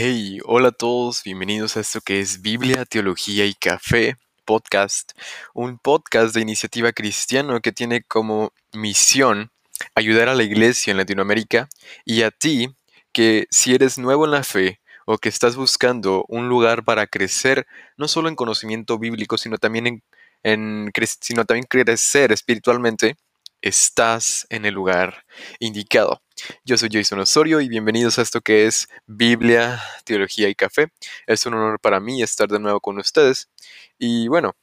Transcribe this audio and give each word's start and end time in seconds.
Hey, 0.00 0.38
hola 0.44 0.68
a 0.68 0.70
todos, 0.70 1.24
bienvenidos 1.24 1.76
a 1.76 1.80
esto 1.80 2.00
que 2.00 2.20
es 2.20 2.40
Biblia, 2.40 2.84
Teología 2.84 3.46
y 3.46 3.54
Café 3.54 4.16
Podcast, 4.44 5.10
un 5.54 5.76
podcast 5.76 6.36
de 6.36 6.40
iniciativa 6.40 6.92
cristiana 6.92 7.58
que 7.58 7.72
tiene 7.72 8.04
como 8.04 8.52
misión 8.72 9.50
ayudar 9.96 10.28
a 10.28 10.36
la 10.36 10.44
iglesia 10.44 10.92
en 10.92 10.98
Latinoamérica 10.98 11.68
y 12.04 12.22
a 12.22 12.30
ti 12.30 12.76
que 13.12 13.48
si 13.50 13.74
eres 13.74 13.98
nuevo 13.98 14.24
en 14.24 14.30
la 14.30 14.44
fe 14.44 14.78
o 15.04 15.18
que 15.18 15.28
estás 15.28 15.56
buscando 15.56 16.24
un 16.28 16.48
lugar 16.48 16.84
para 16.84 17.08
crecer, 17.08 17.66
no 17.96 18.06
solo 18.06 18.28
en 18.28 18.36
conocimiento 18.36 19.00
bíblico, 19.00 19.36
sino 19.36 19.58
también 19.58 20.04
en, 20.44 20.92
sino 21.20 21.44
también 21.44 21.66
crecer 21.68 22.30
espiritualmente, 22.30 23.16
estás 23.62 24.46
en 24.48 24.64
el 24.64 24.74
lugar 24.74 25.24
indicado. 25.58 26.22
Yo 26.64 26.76
soy 26.78 26.88
Jason 26.92 27.18
Osorio 27.20 27.60
y 27.60 27.68
bienvenidos 27.68 28.18
a 28.18 28.22
esto 28.22 28.40
que 28.40 28.66
es 28.66 28.88
Biblia, 29.06 29.82
Teología 30.04 30.48
y 30.48 30.54
Café. 30.54 30.92
Es 31.26 31.46
un 31.46 31.54
honor 31.54 31.80
para 31.80 32.00
mí 32.00 32.22
estar 32.22 32.48
de 32.48 32.60
nuevo 32.60 32.80
con 32.80 32.98
ustedes. 32.98 33.50
Y 33.98 34.28
bueno, 34.28 34.54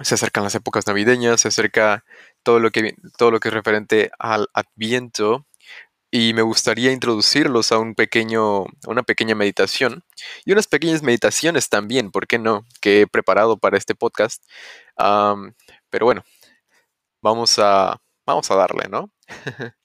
se 0.00 0.14
acercan 0.14 0.44
las 0.44 0.54
épocas 0.54 0.86
navideñas, 0.86 1.40
se 1.40 1.48
acerca 1.48 2.04
todo 2.42 2.60
lo 2.60 2.70
que, 2.70 2.94
todo 3.16 3.30
lo 3.30 3.40
que 3.40 3.48
es 3.48 3.54
referente 3.54 4.10
al 4.18 4.48
Adviento 4.54 5.46
y 6.10 6.32
me 6.34 6.42
gustaría 6.42 6.92
introducirlos 6.92 7.72
a 7.72 7.78
un 7.78 7.94
pequeño, 7.94 8.64
una 8.86 9.02
pequeña 9.02 9.34
meditación 9.34 10.04
y 10.44 10.52
unas 10.52 10.66
pequeñas 10.66 11.02
meditaciones 11.02 11.68
también, 11.68 12.10
¿por 12.10 12.26
qué 12.26 12.38
no? 12.38 12.66
Que 12.80 13.02
he 13.02 13.06
preparado 13.06 13.58
para 13.58 13.76
este 13.76 13.94
podcast. 13.94 14.42
pero 15.90 16.06
bueno, 16.06 16.24
vamos 17.22 17.58
a, 17.58 18.00
vamos 18.26 18.50
a 18.50 18.56
darle, 18.56 18.88
¿no? 18.88 19.10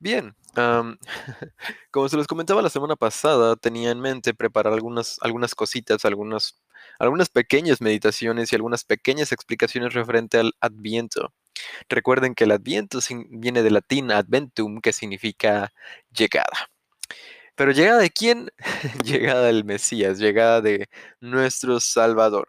Bien, 0.00 0.36
como 1.90 2.08
se 2.08 2.16
los 2.16 2.26
comentaba 2.26 2.62
la 2.62 2.70
semana 2.70 2.96
pasada, 2.96 3.56
tenía 3.56 3.90
en 3.90 4.00
mente 4.00 4.34
preparar 4.34 4.72
algunas, 4.72 5.18
algunas 5.20 5.54
cositas, 5.54 6.04
algunas, 6.04 6.60
algunas 6.98 7.28
pequeñas 7.28 7.80
meditaciones 7.80 8.52
y 8.52 8.56
algunas 8.56 8.84
pequeñas 8.84 9.32
explicaciones 9.32 9.94
referente 9.94 10.38
al 10.38 10.52
Adviento. 10.60 11.32
Recuerden 11.88 12.34
que 12.34 12.44
el 12.44 12.52
Adviento 12.52 12.98
viene 13.30 13.62
del 13.62 13.74
latín 13.74 14.10
adventum, 14.12 14.80
que 14.80 14.92
significa 14.92 15.72
llegada. 16.10 16.70
Pero 17.56 17.72
llegada 17.72 17.98
de 17.98 18.10
quién? 18.10 18.50
llegada 19.04 19.42
del 19.46 19.64
Mesías, 19.64 20.18
llegada 20.18 20.60
de 20.60 20.88
nuestro 21.20 21.80
Salvador. 21.80 22.48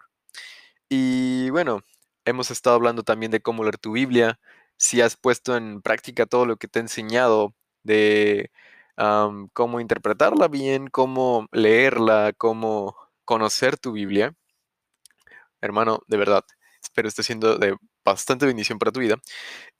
Y 0.88 1.50
bueno, 1.50 1.82
hemos 2.24 2.50
estado 2.50 2.76
hablando 2.76 3.02
también 3.02 3.32
de 3.32 3.40
cómo 3.40 3.64
leer 3.64 3.78
tu 3.78 3.92
Biblia, 3.92 4.38
si 4.76 5.00
has 5.00 5.16
puesto 5.16 5.56
en 5.56 5.82
práctica 5.82 6.26
todo 6.26 6.46
lo 6.46 6.56
que 6.56 6.68
te 6.68 6.78
he 6.78 6.82
enseñado 6.82 7.54
de 7.82 8.50
cómo 9.52 9.80
interpretarla 9.80 10.48
bien, 10.48 10.88
cómo 10.88 11.46
leerla, 11.52 12.32
cómo 12.36 12.96
conocer 13.24 13.78
tu 13.78 13.92
Biblia. 13.92 14.34
Hermano, 15.60 16.00
de 16.06 16.16
verdad, 16.16 16.44
espero 16.82 17.08
esté 17.08 17.22
siendo 17.22 17.56
de 17.58 17.76
bastante 18.04 18.46
bendición 18.46 18.78
para 18.78 18.92
tu 18.92 19.00
vida. 19.00 19.16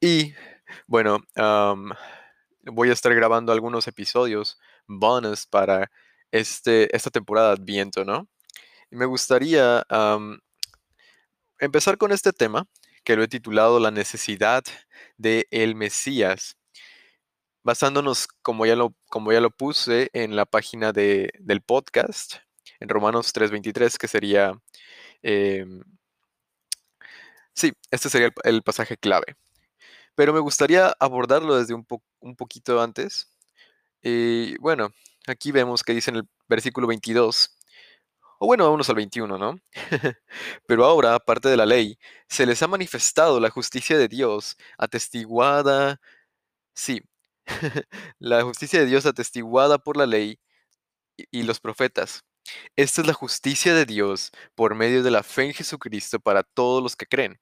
Y 0.00 0.34
bueno, 0.86 1.18
voy 2.62 2.90
a 2.90 2.92
estar 2.92 3.14
grabando 3.14 3.52
algunos 3.52 3.88
episodios 3.88 4.58
bonus 4.86 5.46
para 5.46 5.90
este, 6.30 6.94
esta 6.94 7.10
temporada 7.10 7.48
de 7.48 7.62
Adviento, 7.62 8.04
¿no? 8.04 8.28
Y 8.90 8.96
me 8.96 9.06
gustaría 9.06 9.84
empezar 11.58 11.98
con 11.98 12.12
este 12.12 12.32
tema 12.32 12.66
que 13.04 13.16
lo 13.16 13.22
he 13.22 13.28
titulado 13.28 13.80
La 13.80 13.90
necesidad 13.90 14.62
de 15.16 15.46
el 15.50 15.74
Mesías, 15.74 16.56
basándonos, 17.62 18.28
como 18.42 18.66
ya 18.66 18.76
lo, 18.76 18.94
como 19.08 19.32
ya 19.32 19.40
lo 19.40 19.50
puse 19.50 20.10
en 20.12 20.36
la 20.36 20.46
página 20.46 20.92
de, 20.92 21.30
del 21.38 21.62
podcast, 21.62 22.36
en 22.80 22.88
Romanos 22.88 23.32
3:23, 23.34 23.98
que 23.98 24.08
sería, 24.08 24.54
em, 25.22 25.82
sí, 27.54 27.72
este 27.90 28.08
sería 28.10 28.30
el, 28.44 28.62
pasaje 28.62 28.96
clave. 28.96 29.36
Pero 30.14 30.32
me 30.32 30.40
gustaría 30.40 30.94
abordarlo 31.00 31.56
desde 31.56 31.74
un, 31.74 31.86
un 32.20 32.36
poquito 32.36 32.80
antes. 32.82 33.28
Y 34.02 34.58
bueno, 34.58 34.92
aquí 35.26 35.52
vemos 35.52 35.82
que 35.84 35.94
dice 35.94 36.10
en 36.10 36.18
el 36.18 36.28
versículo 36.48 36.86
22, 36.86 37.56
o 38.38 38.46
bueno, 38.46 38.64
vámonos 38.64 38.88
al 38.88 38.96
21, 38.96 39.38
¿no? 39.38 39.60
Pero 40.66 40.84
ahora, 40.86 41.14
aparte 41.14 41.48
de 41.50 41.56
la 41.58 41.66
ley, 41.66 41.98
se 42.28 42.46
les 42.46 42.62
ha 42.62 42.68
manifestado 42.68 43.38
la 43.40 43.50
justicia 43.50 43.98
de 43.98 44.08
Dios, 44.08 44.56
atestiguada, 44.78 46.00
sí, 46.74 47.02
la 48.18 48.42
justicia 48.42 48.80
de 48.80 48.86
Dios 48.86 49.06
atestiguada 49.06 49.78
por 49.78 49.96
la 49.96 50.06
ley 50.06 50.38
y 51.30 51.42
los 51.42 51.60
profetas. 51.60 52.22
Esta 52.76 53.02
es 53.02 53.06
la 53.06 53.12
justicia 53.12 53.74
de 53.74 53.86
Dios 53.86 54.30
por 54.54 54.74
medio 54.74 55.02
de 55.02 55.10
la 55.10 55.22
fe 55.22 55.44
en 55.44 55.54
Jesucristo 55.54 56.20
para 56.20 56.42
todos 56.42 56.82
los 56.82 56.96
que 56.96 57.06
creen, 57.06 57.38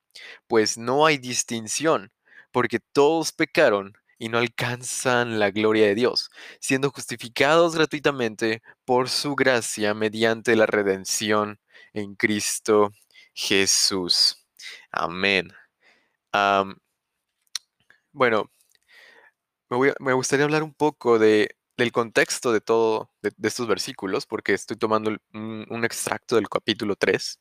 pues 0.47 0.77
no 0.77 1.07
hay 1.07 1.19
distinción, 1.19 2.13
porque 2.53 2.81
todos 2.93 3.33
pecaron 3.33 3.95
y 4.19 4.29
no 4.29 4.39
alcanzan 4.39 5.39
la 5.39 5.51
gloria 5.51 5.87
de 5.87 5.95
Dios, 5.95 6.31
siendo 6.61 6.91
justificados 6.91 7.77
gratuitamente 7.77 8.63
por 8.85 9.09
su 9.09 9.37
gracia 9.37 9.95
mediante 9.95 10.57
la 10.57 10.67
redención 10.67 11.61
en 11.93 12.15
Cristo 12.17 12.93
Jesús. 13.35 14.45
Amén. 14.91 15.53
bueno, 18.13 18.51
me, 19.71 20.13
gustaría 20.13 20.45
hablar 20.45 20.63
un 20.63 20.75
poco 20.75 21.19
de, 21.19 21.57
del 21.77 21.93
contexto 21.93 22.53
de 22.53 22.61
todo, 22.61 23.11
de, 23.23 23.33
estos 23.43 23.67
versículos, 23.67 24.27
porque 24.27 24.55
estoy 24.55 24.77
tomando 24.77 25.11
un, 25.33 25.67
un 25.69 25.85
extracto 25.85 26.37
del 26.37 26.49
capítulo 26.49 26.97
3 26.97 27.41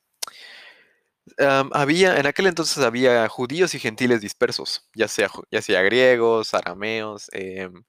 había, 1.72 2.18
en 2.18 2.26
aquel 2.26 2.46
entonces 2.46 2.78
había 2.78 3.28
judíos 3.28 3.74
y 3.74 3.78
gentiles 3.78 4.20
dispersos, 4.20 4.88
ya 4.94 5.08
sea, 5.08 5.30
ya 5.50 5.62
sea 5.62 5.82
griegos, 5.82 6.54
arameos, 6.54 7.28
em, 7.32 7.84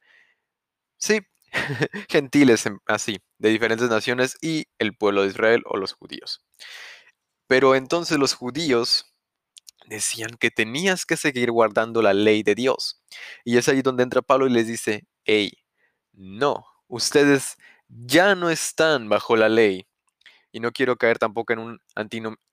sí, 0.97 1.21
gentiles 2.09 2.65
em, 2.65 2.79
así, 2.85 3.19
de 3.37 3.49
diferentes 3.49 3.89
naciones 3.89 4.37
y 4.41 4.67
el 4.79 4.95
pueblo 4.95 5.23
de 5.23 5.29
Israel 5.29 5.63
o 5.65 5.77
los 5.77 5.93
judíos. 5.93 6.41
Pero 7.47 7.75
entonces 7.75 8.17
los 8.17 8.33
judíos 8.33 9.13
decían 9.89 10.31
que 10.39 10.51
tenías 10.51 11.05
que 11.05 11.17
seguir 11.17 11.51
guardando 11.51 12.01
la 12.01 12.13
ley 12.13 12.43
de 12.43 12.55
Dios. 12.55 13.01
Y 13.43 13.57
es 13.57 13.67
ahí 13.69 13.81
donde 13.81 14.03
entra 14.03 14.21
Pablo 14.21 14.47
y 14.47 14.51
les 14.51 14.67
dice, 14.67 15.05
hey, 15.25 15.51
no, 16.13 16.65
ustedes 16.87 17.57
ya 17.89 18.35
no 18.35 18.49
están 18.49 19.09
bajo 19.09 19.35
la 19.35 19.49
ley, 19.49 19.89
y 20.51 20.59
no 20.59 20.71
quiero 20.71 20.97
caer 20.97 21.19
tampoco 21.19 21.53
en 21.53 21.59
un 21.59 21.79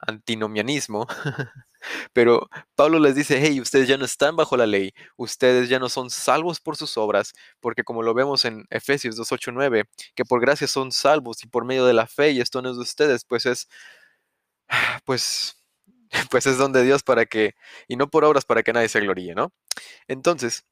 antinomianismo, 0.03 1.07
pero 2.13 2.49
Pablo 2.75 2.99
les 2.99 3.15
dice, 3.15 3.39
hey, 3.41 3.61
ustedes 3.61 3.89
ya 3.89 3.97
no 3.97 4.05
están 4.05 4.37
bajo 4.37 4.57
la 4.57 4.67
ley, 4.67 4.93
ustedes 5.17 5.69
ya 5.69 5.79
no 5.79 5.89
son 5.89 6.11
salvos 6.11 6.61
por 6.61 6.77
sus 6.77 6.97
obras, 6.99 7.33
porque 7.61 7.85
como 7.85 8.03
lo 8.03 8.15
vemos 8.15 8.45
en 8.45 8.67
Efesios 8.71 9.17
2, 9.17 9.33
8, 9.33 9.53
9, 9.53 9.85
que 10.15 10.25
por 10.25 10.41
gracia 10.41 10.67
son 10.67 10.93
salvos 10.93 11.43
y 11.45 11.49
por 11.49 11.65
medio 11.65 11.87
de 11.87 11.95
la 11.95 12.07
fe, 12.07 12.33
y 12.33 12.41
esto 12.41 12.63
no 12.63 12.71
es 12.71 12.77
de 12.77 12.83
ustedes, 12.83 13.25
pues 13.25 13.47
es, 13.47 13.69
pues, 15.05 15.57
pues 16.31 16.47
es 16.47 16.59
donde 16.59 16.83
Dios 16.84 17.03
para 17.03 17.27
que, 17.27 17.55
y 17.89 17.97
no 17.97 18.09
por 18.09 18.25
obras 18.25 18.44
para 18.44 18.62
que 18.62 18.72
nadie 18.72 18.89
se 18.89 19.00
gloríe, 19.00 19.34
¿no? 19.34 19.53
Entonces, 20.09 20.65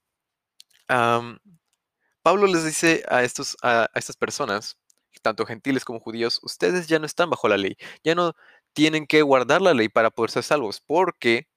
Pablo 0.87 2.47
les 2.47 2.65
dice 2.65 3.05
a, 3.09 3.23
estos, 3.23 3.57
a 3.63 3.89
estas 3.95 4.17
personas, 4.17 4.79
tanto 5.23 5.47
gentiles 5.47 5.85
como 5.85 6.01
judíos, 6.01 6.41
ustedes 6.43 6.87
ya 6.87 6.99
no 6.99 7.07
están 7.07 7.31
bajo 7.31 7.49
la 7.49 7.57
ley, 7.57 7.77
ya 8.03 8.15
no 8.15 8.35
tienen 8.73 9.07
que 9.07 9.23
guardar 9.23 9.63
la 9.63 9.75
ley 9.75 9.89
para 9.89 10.11
poder 10.11 10.31
ser 10.31 10.43
salvos, 10.43 10.81
porque 10.81 11.49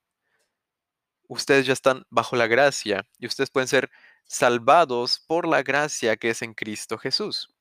ustedes 1.27 1.65
ya 1.65 1.73
están 1.73 2.05
bajo 2.09 2.35
la 2.35 2.47
gracia 2.47 3.05
y 3.17 3.27
ustedes 3.27 3.49
pueden 3.49 3.67
ser 3.67 3.89
salvados 4.25 5.19
por 5.27 5.47
la 5.47 5.63
gracia 5.63 6.15
que 6.17 6.29
es 6.29 6.41
en 6.41 6.53
Cristo 6.53 6.97
Jesús. 6.97 7.53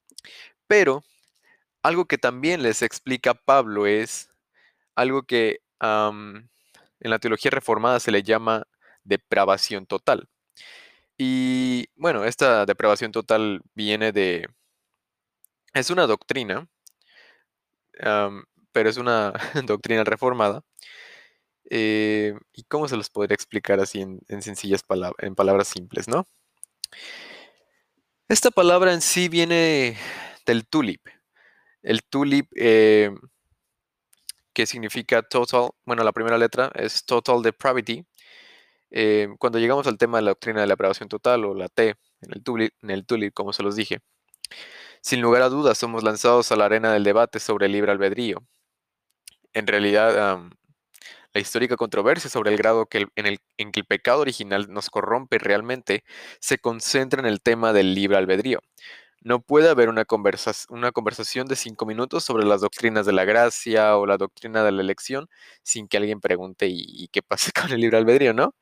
Pero 0.66 1.04
algo 1.82 2.06
que 2.06 2.18
también 2.18 2.62
les 2.62 2.82
explica 2.82 3.34
Pablo 3.34 3.86
es 3.86 4.30
algo 4.94 5.22
que 5.24 5.60
en 5.80 6.48
la 7.00 7.18
teología 7.18 7.50
reformada 7.50 8.00
se 8.00 8.10
le 8.10 8.22
llama 8.22 8.66
depravación 9.04 9.86
total. 9.86 10.28
Y 11.18 11.86
bueno, 11.96 12.24
esta 12.24 12.66
depravación 12.66 13.12
total 13.12 13.62
viene 13.74 14.12
de 14.12 14.48
es 15.74 15.90
una 15.90 16.06
doctrina, 16.06 16.68
pero 18.72 18.90
es 18.90 18.96
una 18.96 19.32
doctrina 19.66 20.04
reformada. 20.04 20.62
Eh, 21.68 22.34
¿Y 22.52 22.64
cómo 22.64 22.88
se 22.88 22.96
los 22.96 23.10
podría 23.10 23.34
explicar 23.34 23.80
así 23.80 24.00
en, 24.00 24.20
sencillas 24.42 24.82
palabras, 24.82 25.26
en 25.26 25.34
palabras 25.34 25.68
simples, 25.68 26.08
no? 26.08 26.26
Esta 28.28 28.50
palabra 28.50 28.92
en 28.92 29.00
sí 29.00 29.28
viene 29.28 29.96
del 30.46 30.66
tulip. 30.66 31.06
El 31.82 32.02
tulip, 32.04 32.50
eh, 32.56 33.10
que 34.56 34.64
significa 34.64 35.20
total, 35.20 35.68
bueno, 35.84 36.02
la 36.02 36.12
primera 36.12 36.38
letra 36.38 36.72
es 36.76 37.04
total 37.04 37.42
depravity. 37.42 38.06
Eh, 38.90 39.28
cuando 39.38 39.58
llegamos 39.58 39.86
al 39.86 39.98
tema 39.98 40.16
de 40.16 40.24
la 40.24 40.30
doctrina 40.30 40.62
de 40.62 40.66
la 40.66 40.72
depravación 40.72 41.10
total 41.10 41.44
o 41.44 41.54
la 41.54 41.68
T 41.68 41.90
en 42.22 42.32
el 42.32 42.42
tulip, 42.42 42.72
en 42.82 42.90
el 42.90 43.04
tulip 43.04 43.34
como 43.34 43.52
se 43.52 43.62
los 43.62 43.76
dije, 43.76 43.98
Sin 45.02 45.20
lugar 45.20 45.42
a 45.42 45.50
dudas, 45.50 45.76
somos 45.76 46.02
lanzados 46.04 46.52
a 46.52 46.56
la 46.56 46.64
arena 46.66 46.90
del 46.92 47.04
debate 47.04 47.38
sobre 47.38 47.66
el 47.66 47.72
libre 47.72 47.92
albedrío. 47.92 48.38
En 49.52 49.66
realidad, 49.66 50.40
la 51.34 51.40
histórica 51.40 51.76
controversia 51.76 52.30
sobre 52.30 52.50
el 52.50 52.56
grado 52.56 52.86
que 52.86 53.08
en, 53.14 53.26
el, 53.26 53.40
en 53.58 53.72
que 53.72 53.80
el 53.80 53.86
pecado 53.86 54.20
original 54.22 54.72
nos 54.72 54.88
corrompe 54.88 55.38
realmente 55.38 56.02
se 56.40 56.56
concentra 56.56 57.20
en 57.20 57.26
el 57.26 57.42
tema 57.42 57.74
del 57.74 57.94
libre 57.94 58.16
albedrío. 58.16 58.60
No 59.22 59.40
puede 59.40 59.68
haber 59.68 59.88
una, 59.88 60.04
una 60.68 60.92
conversación 60.92 61.48
de 61.48 61.56
cinco 61.56 61.86
minutos 61.86 62.24
sobre 62.24 62.44
las 62.44 62.60
doctrinas 62.60 63.06
de 63.06 63.12
la 63.12 63.24
gracia 63.24 63.96
o 63.96 64.06
la 64.06 64.16
doctrina 64.18 64.62
de 64.62 64.72
la 64.72 64.82
elección 64.82 65.28
sin 65.62 65.88
que 65.88 65.96
alguien 65.96 66.20
pregunte 66.20 66.66
¿y, 66.68 67.08
qué 67.08 67.22
pasa 67.22 67.50
con 67.60 67.72
el 67.72 67.80
libre 67.80 67.98
albedrío, 67.98 68.32
no? 68.34 68.54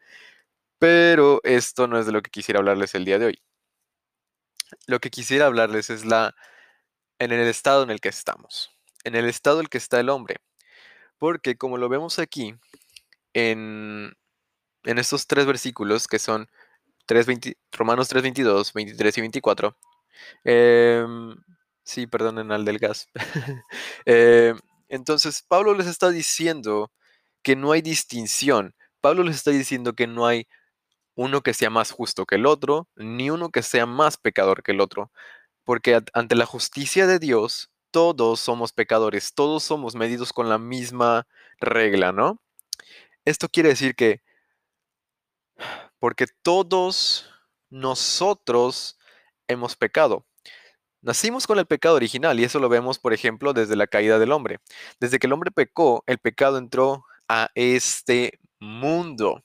Pero 0.79 1.41
esto 1.45 1.87
no 1.89 1.99
es 1.99 2.07
de 2.07 2.13
lo 2.13 2.23
que 2.23 2.31
quisiera 2.31 2.61
hablarles 2.61 2.95
el 2.95 3.05
día 3.05 3.19
de 3.19 3.27
hoy. 3.27 3.43
Lo 4.87 5.01
que 5.01 5.11
quisiera 5.11 5.47
hablarles 5.47 5.91
es 5.91 6.05
la 6.05 6.35
en 7.19 7.33
el 7.33 7.47
estado 7.49 7.83
en 7.85 7.91
el 7.91 8.01
que 8.01 8.09
estamos, 8.09 8.71
en 9.05 9.15
el 9.17 9.27
estado 9.27 9.59
en 9.61 9.65
el 9.65 9.69
que 9.71 9.79
está 9.79 10.01
el 10.01 10.11
hombre. 10.11 10.37
Porque 11.19 11.57
como 11.57 11.79
lo 11.79 11.89
vemos 11.89 12.19
aquí, 12.19 12.55
en, 13.35 14.15
en 14.85 14.99
estos 14.99 15.27
tres 15.27 15.47
versículos 15.47 16.07
que 16.09 16.19
son 16.19 16.49
3, 17.07 17.27
Romanos 17.73 18.13
3.22, 18.13 18.73
23 18.73 19.19
y 19.19 19.21
24, 19.21 19.77
Em, 20.45 21.37
sí, 21.85 22.07
perdonen 22.07 22.53
al 22.53 22.65
del 22.65 22.79
gas. 22.79 23.09
Em, 24.07 24.59
entonces, 24.89 25.43
Pablo 25.43 25.75
les 25.75 25.87
está 25.87 26.11
diciendo 26.11 26.93
que 27.43 27.57
no 27.57 27.73
hay 27.73 27.83
distinción. 27.83 28.75
Pablo 29.01 29.23
les 29.23 29.37
está 29.37 29.51
diciendo 29.51 29.95
que 29.95 30.07
no 30.07 30.27
hay 30.27 30.47
uno 31.15 31.43
que 31.43 31.55
sea 31.55 31.71
más 31.71 31.91
justo 31.91 32.27
que 32.27 32.37
el 32.37 32.47
otro, 32.47 32.89
ni 32.97 33.31
uno 33.31 33.51
que 33.51 33.63
sea 33.63 33.87
más 33.87 34.17
pecador 34.17 34.63
que 34.63 34.73
el 34.73 34.81
otro. 34.81 35.11
Porque 35.65 36.01
ante 36.13 36.35
la 36.37 36.47
justicia 36.47 37.07
de 37.07 37.19
Dios, 37.19 37.71
todos 37.91 38.41
somos 38.41 38.73
pecadores, 38.73 39.35
todos 39.35 39.63
somos 39.63 39.95
medidos 39.95 40.33
con 40.33 40.49
la 40.49 40.59
misma 40.59 41.27
regla, 41.61 42.13
¿no? 42.13 42.41
Esto 43.25 43.49
quiere 43.49 43.71
decir 43.71 43.95
que, 43.95 44.23
porque 45.99 46.27
todos 46.43 47.31
nosotros 47.71 48.99
hemos 49.49 49.77
pecado. 49.77 50.25
Nacimos 51.03 51.47
con 51.47 51.59
el 51.59 51.67
pecado 51.67 51.97
original 51.97 52.41
y 52.41 52.45
eso 52.45 52.59
lo 52.59 52.69
vemos, 52.71 52.99
por 52.99 53.13
ejemplo, 53.13 53.53
desde 53.53 53.77
la 53.77 53.87
caída 53.87 54.19
del 54.19 54.33
hombre. 54.33 54.59
Desde 55.01 55.19
que 55.19 55.27
el 55.27 55.35
hombre 55.35 55.51
pecó, 55.51 56.03
el 56.07 56.19
pecado 56.19 56.57
entró 56.57 57.05
a 57.29 57.51
este 57.55 58.39
mundo. 58.59 59.43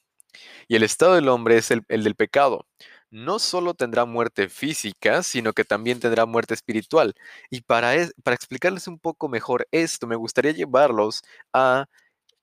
Y 0.70 0.76
el 0.76 0.84
estado 0.84 1.16
del 1.16 1.28
hombre 1.28 1.58
es 1.58 1.72
el, 1.72 1.84
del 1.88 2.16
pecado. 2.16 2.66
No 3.12 3.40
solo 3.40 3.74
tendrá 3.74 4.06
muerte 4.06 4.50
física, 4.50 5.24
sino 5.24 5.52
que 5.54 5.66
también 5.66 6.00
tendrá 6.00 6.26
muerte 6.26 6.54
espiritual. 6.54 7.14
Y 7.50 7.62
para, 7.62 7.94
para 8.24 8.36
explicarles 8.36 8.88
un 8.88 9.00
poco 9.00 9.28
mejor 9.28 9.68
esto, 9.72 10.08
me 10.08 10.16
gustaría 10.16 10.52
llevarlos 10.52 11.24
a 11.54 11.88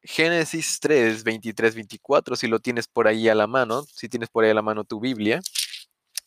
Génesis 0.03 0.79
3, 0.81 1.25
23, 1.25 1.75
24, 1.75 2.37
si 2.37 2.47
lo 2.49 2.61
tienes 2.61 2.87
por 2.87 3.09
ahí 3.09 3.29
a 3.29 3.35
la 3.35 3.47
mano, 3.47 3.83
si 3.83 4.09
tienes 4.09 4.29
por 4.29 4.45
ahí 4.45 4.51
a 4.51 4.55
la 4.55 4.63
mano 4.63 4.85
tu 4.85 5.01
Biblia. 5.01 5.41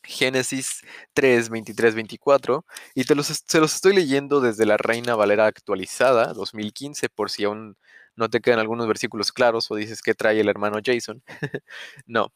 Génesis 0.03 0.81
3, 1.13 1.49
23, 1.49 1.95
24, 1.95 2.65
y 2.95 3.03
te 3.03 3.15
los, 3.15 3.27
se 3.27 3.59
los 3.59 3.75
estoy 3.75 3.93
leyendo 3.93 4.41
desde 4.41 4.65
la 4.65 4.77
Reina 4.77 5.15
Valera 5.15 5.45
actualizada, 5.45 6.33
2015, 6.33 7.09
por 7.09 7.29
si 7.29 7.43
aún 7.43 7.77
no 8.15 8.29
te 8.29 8.41
quedan 8.41 8.59
algunos 8.59 8.87
versículos 8.87 9.31
claros 9.31 9.71
o 9.71 9.75
dices 9.75 10.01
que 10.01 10.13
trae 10.13 10.39
el 10.39 10.49
hermano 10.49 10.79
Jason. 10.83 11.23
no. 12.05 12.33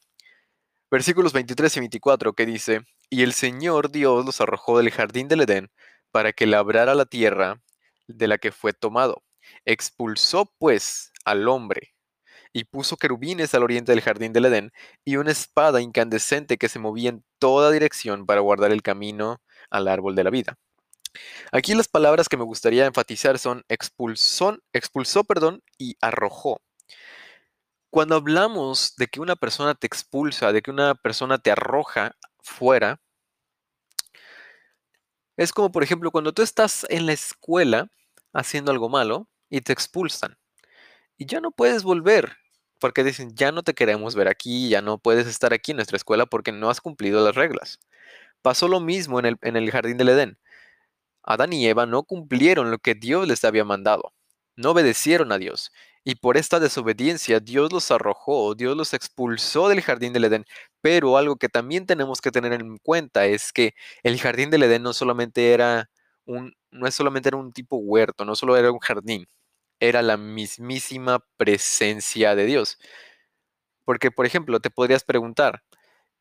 Versículos 0.92 1.34
23 1.34 1.78
y 1.78 1.80
24 1.82 2.34
que 2.34 2.46
dice, 2.46 2.82
y 3.10 3.24
el 3.24 3.34
Señor 3.34 3.92
Dios 3.92 4.26
los 4.26 4.42
arrojó 4.42 4.78
del 4.78 4.92
jardín 4.92 5.28
del 5.28 5.42
Edén 5.42 5.72
para 6.12 6.34
que 6.34 6.46
labrara 6.46 6.96
la 6.96 7.06
tierra 7.06 7.62
de 8.08 8.28
la 8.28 8.38
que 8.38 8.52
fue 8.52 8.74
tomado. 8.74 9.24
Expulsó 9.66 10.54
pues 10.58 11.12
al 11.26 11.48
hombre 11.48 11.93
y 12.54 12.66
puso 12.66 12.98
querubines 12.98 13.54
al 13.56 13.64
oriente 13.64 13.92
del 13.92 14.02
jardín 14.02 14.32
del 14.32 14.46
Edén 14.46 14.72
y 15.04 15.18
una 15.18 15.32
espada 15.32 15.82
incandescente 15.82 16.58
que 16.58 16.70
se 16.70 16.80
movía 16.80 17.10
en 17.10 17.26
toda 17.40 17.72
dirección 17.72 18.26
para 18.26 18.42
guardar 18.42 18.72
el 18.72 18.84
camino 18.84 19.42
al 19.72 19.88
árbol 19.88 20.16
de 20.16 20.24
la 20.24 20.30
vida. 20.30 20.58
Aquí 21.52 21.74
las 21.74 21.88
palabras 21.88 22.30
que 22.30 22.38
me 22.38 22.44
gustaría 22.44 22.86
enfatizar 22.86 23.38
son 23.40 23.64
expulsó, 23.68 24.60
expulsó 24.72 25.24
perdón, 25.24 25.64
y 25.78 25.96
arrojó. 26.00 26.62
Cuando 27.90 28.16
hablamos 28.16 28.96
de 28.98 29.08
que 29.08 29.20
una 29.20 29.36
persona 29.36 29.76
te 29.76 29.88
expulsa, 29.88 30.52
de 30.52 30.62
que 30.62 30.72
una 30.72 30.96
persona 30.96 31.38
te 31.38 31.52
arroja 31.52 32.16
fuera, 32.40 33.00
es 35.38 35.52
como 35.52 35.72
por 35.72 35.84
ejemplo 35.84 36.12
cuando 36.12 36.34
tú 36.34 36.42
estás 36.42 36.86
en 36.90 37.06
la 37.08 37.14
escuela 37.14 37.88
haciendo 38.34 38.72
algo 38.72 38.90
malo 38.90 39.28
y 39.50 39.62
te 39.62 39.74
expulsan 39.74 40.38
y 41.18 41.26
ya 41.26 41.40
no 41.42 41.52
puedes 41.52 41.84
volver 41.84 42.38
porque 42.84 43.06
dicen, 43.06 43.34
ya 43.34 43.54
no 43.54 43.64
te 43.64 43.74
queremos 43.74 44.14
ver 44.14 44.28
aquí, 44.28 44.68
ya 44.68 44.82
no 44.82 44.98
puedes 44.98 45.26
estar 45.26 45.54
aquí 45.54 45.72
en 45.72 45.78
nuestra 45.78 45.96
escuela 45.96 46.26
porque 46.26 46.52
no 46.52 46.70
has 46.70 46.82
cumplido 46.82 47.24
las 47.24 47.34
reglas. 47.34 47.80
Pasó 48.42 48.68
lo 48.68 48.82
mismo 48.82 49.22
en 49.22 49.38
el, 49.56 49.72
jardín 49.72 49.96
del 49.96 50.10
Edén. 50.10 50.38
Adán 51.24 51.54
y 51.54 51.66
Eva 51.66 51.86
no 51.86 52.04
cumplieron 52.04 52.72
lo 52.72 52.80
que 52.80 52.94
Dios 52.94 53.26
les 53.26 53.46
había 53.46 53.64
mandado, 53.64 54.14
no 54.58 54.72
obedecieron 54.72 55.32
a 55.32 55.38
Dios. 55.38 55.72
Y 56.04 56.16
por 56.16 56.36
esta 56.36 56.60
desobediencia 56.60 57.40
Dios 57.40 57.72
los 57.72 57.90
arrojó, 57.90 58.54
Dios 58.54 58.76
los 58.76 58.94
expulsó 58.94 59.70
del 59.70 59.82
jardín 59.82 60.12
del 60.12 60.26
Edén. 60.26 60.46
Pero 60.82 61.18
algo 61.18 61.38
que 61.38 61.48
también 61.48 61.86
tenemos 61.86 62.20
que 62.20 62.32
tener 62.32 62.52
en 62.52 62.78
cuenta 62.80 63.26
es 63.28 63.54
que 63.54 63.76
el 64.04 64.20
jardín 64.20 64.50
del 64.50 64.64
Edén 64.64 64.84
no 64.84 64.92
solamente 64.92 65.54
era 65.54 65.90
un, 66.26 66.54
no 66.70 66.92
solamente 66.92 67.30
era 67.30 67.38
un 67.38 67.54
tipo 67.54 67.78
huerto, 67.78 68.26
no 68.26 68.36
solo 68.36 68.58
era 68.58 68.74
un 68.74 68.80
jardín, 68.80 69.26
era 69.80 70.02
la 70.02 70.18
mismísima 70.18 71.26
presencia 71.38 72.36
de 72.36 72.46
Dios. 72.46 72.78
Porque, 73.86 74.12
por 74.12 74.26
ejemplo, 74.26 74.60
te 74.60 74.70
podrías 74.70 75.04
preguntar, 75.04 75.64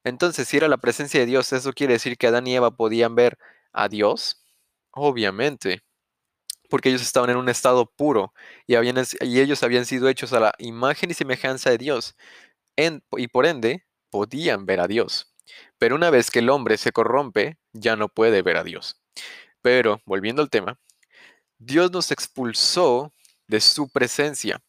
entonces, 0.04 0.48
si 0.48 0.56
era 0.56 0.68
la 0.68 0.78
presencia 0.78 1.20
de 1.20 1.26
Dios, 1.26 1.52
¿eso 1.52 1.72
quiere 1.72 1.94
decir 1.94 2.16
que 2.18 2.26
Adán 2.26 2.46
y 2.46 2.56
Eva 2.56 2.76
podían 2.76 3.14
ver 3.14 3.38
a 3.72 3.88
Dios? 3.88 4.44
Obviamente, 4.90 5.82
porque 6.68 6.88
ellos 6.88 7.02
estaban 7.02 7.30
en 7.30 7.36
un 7.36 7.48
estado 7.48 7.86
puro 7.86 8.34
y, 8.66 8.74
habían, 8.76 8.96
y 9.20 9.40
ellos 9.40 9.62
habían 9.62 9.86
sido 9.86 10.08
hechos 10.08 10.32
a 10.32 10.40
la 10.40 10.54
imagen 10.58 11.10
y 11.10 11.14
semejanza 11.14 11.70
de 11.70 11.78
Dios. 11.78 12.16
y 13.16 13.28
por 13.28 13.46
ende, 13.46 13.84
podían 14.10 14.66
ver 14.66 14.80
a 14.80 14.88
Dios. 14.88 15.34
Pero 15.78 15.96
una 15.96 16.10
vez 16.10 16.30
que 16.30 16.40
el 16.40 16.50
hombre 16.50 16.78
se 16.78 16.92
corrompe, 16.92 17.58
ya 17.72 17.96
no 17.96 18.08
puede 18.08 18.42
ver 18.42 18.56
a 18.56 18.64
Dios. 18.64 19.02
Pero, 19.62 20.00
volviendo 20.06 20.42
al 20.42 20.50
tema, 20.50 20.78
Dios 21.58 21.92
nos 21.92 22.10
expulsó 22.10 23.12
de 23.52 23.60
su 23.60 23.88
presencia. 23.90 24.60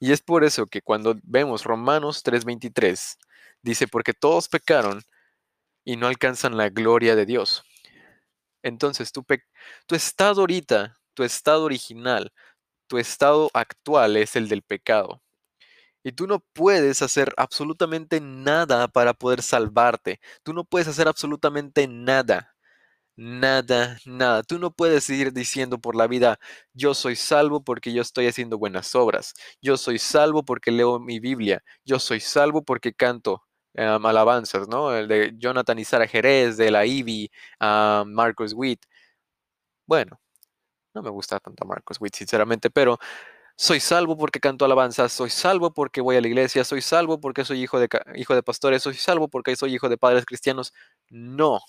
Y 0.00 0.10
es 0.10 0.20
por 0.20 0.42
eso 0.42 0.66
que 0.66 0.82
cuando 0.82 1.16
vemos 1.22 1.64
Romanos 1.64 2.22
3:23, 2.24 3.16
dice, 3.62 3.86
porque 3.86 4.12
todos 4.14 4.48
pecaron 4.48 5.02
y 5.84 5.96
no 5.96 6.08
alcanzan 6.08 6.56
la 6.56 6.68
gloria 6.68 7.14
de 7.14 7.24
Dios. 7.24 7.62
Entonces, 8.64 9.12
tu, 9.12 9.24
tu 9.86 9.94
estado 9.94 10.40
ahorita, 10.42 10.98
tu 11.14 11.22
estado 11.22 11.64
original, 11.64 12.32
tu 12.88 12.98
estado 12.98 13.48
actual 13.54 14.16
es 14.16 14.34
el 14.36 14.48
del 14.48 14.62
pecado. 14.62 15.22
Y 16.02 16.12
tú 16.12 16.26
no 16.26 16.40
puedes 16.40 17.00
hacer 17.00 17.32
absolutamente 17.36 18.20
nada 18.20 18.88
para 18.88 19.14
poder 19.14 19.40
salvarte. 19.42 20.20
Tú 20.42 20.52
no 20.52 20.64
puedes 20.64 20.88
hacer 20.88 21.06
absolutamente 21.06 21.86
nada. 21.86 22.56
Nada, 23.16 23.98
nada. 24.06 24.42
Tú 24.42 24.58
no 24.58 24.70
puedes 24.72 25.08
ir 25.10 25.32
diciendo 25.34 25.78
por 25.78 25.94
la 25.94 26.06
vida, 26.06 26.38
yo 26.72 26.94
soy 26.94 27.14
salvo 27.14 27.62
porque 27.62 27.92
yo 27.92 28.00
estoy 28.00 28.26
haciendo 28.26 28.56
buenas 28.58 28.94
obras. 28.94 29.34
Yo 29.60 29.76
soy 29.76 29.98
salvo 29.98 30.42
porque 30.44 30.70
leo 30.70 30.98
mi 30.98 31.20
Biblia. 31.20 31.62
Yo 31.84 31.98
soy 31.98 32.20
salvo 32.20 32.62
porque 32.64 32.94
canto 32.94 33.42
alabanzas, 33.74 34.66
¿no? 34.68 34.94
El 34.96 35.08
de 35.08 35.32
Jonathan 35.38 35.78
y 35.78 35.84
Sara 35.84 36.06
Jerez, 36.06 36.56
de 36.56 36.70
la 36.70 36.86
Ivy, 36.86 37.30
a 37.60 38.04
Marcos 38.06 38.52
Witt. 38.54 38.82
Bueno, 39.86 40.20
no 40.94 41.02
me 41.02 41.10
gusta 41.10 41.40
tanto 41.40 41.66
Marcos 41.66 41.98
Witt, 42.00 42.16
sinceramente, 42.16 42.70
pero 42.70 42.98
soy 43.56 43.80
salvo 43.80 44.16
porque 44.18 44.40
canto 44.40 44.64
alabanzas, 44.66 45.12
soy 45.12 45.30
salvo 45.30 45.72
porque 45.74 46.00
voy 46.02 46.16
a 46.16 46.22
la 46.22 46.28
iglesia, 46.28 46.64
soy 46.64 46.82
salvo 46.82 47.20
porque 47.20 47.44
soy 47.44 47.62
hijo 47.62 47.80
de, 47.80 47.88
hijo 48.16 48.34
de 48.36 48.42
pastores, 48.44 48.82
soy 48.82 48.94
salvo 48.96 49.28
porque 49.28 49.56
soy 49.56 49.74
hijo 49.74 49.88
de 49.88 49.98
padres 49.98 50.26
cristianos. 50.26 50.72
No, 51.10 51.60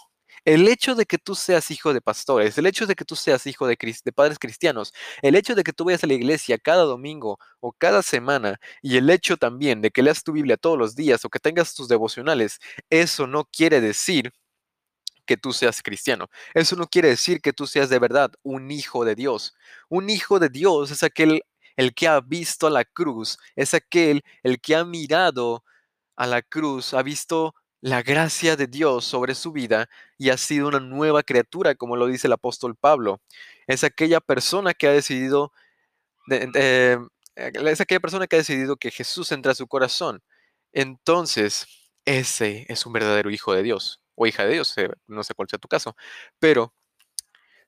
el 0.46 0.68
hecho 0.68 0.96
de 0.96 1.06
que 1.06 1.18
tú 1.18 1.36
seas 1.36 1.72
hijo 1.72 1.94
de 1.94 2.02
pastores, 2.02 2.58
el 2.58 2.66
hecho 2.66 2.86
de 2.86 2.96
que 2.96 3.06
tú 3.06 3.16
seas 3.16 3.46
hijo 3.48 3.68
de, 3.68 3.78
de, 4.04 4.12
padres 4.12 4.40
cristianos, 4.40 4.94
el 5.22 5.36
hecho 5.36 5.56
de 5.56 5.64
que 5.64 5.74
tú 5.74 5.86
vayas 5.86 6.04
a 6.04 6.08
la 6.08 6.14
iglesia 6.14 6.58
cada 6.58 6.84
domingo 6.84 7.40
o 7.60 7.72
cada 7.72 8.02
semana 8.04 8.60
y 8.82 8.98
el 8.98 9.10
hecho 9.10 9.38
también 9.38 9.82
de 9.82 9.92
que 9.92 10.04
leas 10.04 10.24
tu 10.24 10.34
Biblia 10.34 10.58
todos 10.58 10.78
los 10.78 10.96
días 10.96 11.24
o 11.26 11.30
que 11.30 11.40
tengas 11.40 11.74
tus 11.74 11.88
devocionales, 11.88 12.60
eso 12.90 13.28
no 13.28 13.46
quiere 13.46 13.82
decir 13.82 14.32
que 15.26 15.38
tú 15.38 15.54
seas 15.54 15.82
cristiano. 15.82 16.30
Eso 16.54 16.76
no 16.76 16.88
quiere 16.88 17.10
decir 17.10 17.42
que 17.42 17.54
tú 17.54 17.68
seas 17.68 17.90
de 17.90 18.00
verdad 18.00 18.32
un 18.44 18.72
hijo 18.72 19.06
de 19.06 19.16
Dios. 19.16 19.56
Un 19.90 20.10
hijo 20.10 20.40
de 20.40 20.50
Dios 20.50 20.92
es 20.92 21.04
aquel 21.04 21.44
el 21.78 21.94
que 21.94 22.08
ha 22.08 22.20
visto 22.22 22.70
la 22.70 22.86
cruz, 22.86 23.38
es 23.56 23.74
aquel 23.74 24.24
el 24.44 24.60
que 24.62 24.76
ha 24.76 24.86
mirado 24.86 25.64
a 26.16 26.28
la 26.28 26.42
cruz, 26.42 26.94
ha 26.94 27.02
visto 27.04 27.56
la 27.84 28.02
gracia 28.02 28.56
de 28.56 28.68
Dios 28.68 29.04
sobre 29.04 29.36
su 29.36 29.52
vida 29.52 29.90
y 30.18 30.30
ha 30.30 30.38
sido 30.38 30.70
una 30.70 30.80
nueva 30.80 31.22
criatura, 31.22 31.76
como 31.76 31.98
lo 31.98 32.08
dice 32.08 32.28
el 32.28 32.34
apóstol 32.34 32.78
Pablo. 32.78 33.22
Es 33.68 33.84
aquella 33.84 34.22
persona 34.22 34.74
que 34.74 34.88
ha 34.88 34.94
decidido, 34.94 35.52
eh, 36.32 36.98
es 37.36 37.82
aquella 37.82 38.00
persona 38.00 38.26
que 38.26 38.38
ha 38.38 38.40
decidido 38.40 38.78
que 38.78 38.90
Jesús 38.90 39.34
entra 39.34 39.52
a 39.52 39.56
su 39.56 39.68
corazón. 39.68 40.24
Entonces, 40.72 41.68
ese 42.06 42.66
es 42.70 42.86
un 42.86 42.94
verdadero 42.94 43.30
hijo 43.30 43.54
de 43.54 43.64
Dios 43.64 44.02
o 44.16 44.28
hija 44.28 44.46
de 44.46 44.54
Dios, 44.54 44.78
eh, 44.78 44.90
no 45.08 45.22
sé 45.26 45.34
cuál 45.34 45.50
sea 45.50 45.60
tu 45.60 45.68
caso, 45.68 45.98
pero 46.40 46.74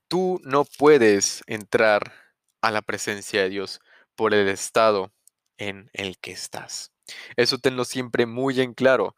tú 0.08 0.40
no 0.44 0.64
puedes 0.64 1.42
entrar 1.46 2.14
a 2.62 2.70
la 2.70 2.80
presencia 2.80 3.42
de 3.42 3.50
Dios 3.50 3.80
por 4.14 4.32
el 4.32 4.48
estado 4.48 5.12
en 5.58 5.90
el 5.92 6.16
que 6.18 6.32
estás. 6.32 6.90
Eso 7.36 7.58
tenlo 7.58 7.84
siempre 7.84 8.24
muy 8.24 8.62
en 8.62 8.72
claro. 8.72 9.14